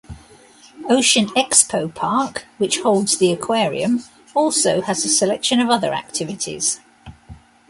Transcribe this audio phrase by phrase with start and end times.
[0.89, 6.79] Ocean Expo Park which holds the aquarium also has a selection of other activities.